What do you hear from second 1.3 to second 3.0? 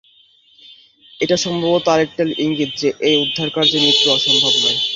সম্ভবত আরেকটা ইঙ্গিত যে